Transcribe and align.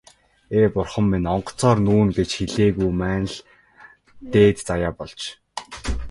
Ээ, 0.57 0.67
бурхан 0.75 1.05
минь, 1.11 1.29
онгоцоор 1.35 1.77
нүүнэ 1.85 2.11
гэж 2.17 2.29
хэлээгүй 2.35 2.91
маань 3.01 3.29
л 3.33 3.37
дээд 4.33 4.57
заяа 4.67 4.91
болж. 4.97 5.21